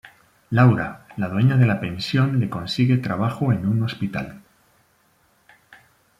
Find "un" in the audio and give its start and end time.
3.67-3.83